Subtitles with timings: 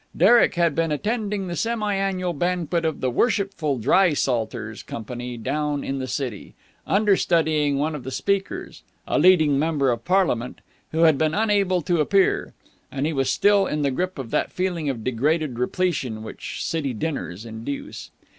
[0.17, 5.83] Derek had been attending the semi annual banquet of the Worshipful Dry Salters Company down
[5.83, 6.55] in the City,
[6.87, 10.61] understudying one of the speakers, a leading member of Parliament,
[10.91, 12.55] who had been unable to appear;
[12.91, 16.95] and he was still in the grip of that feeling of degraded repletion which City
[16.95, 18.09] dinners induce.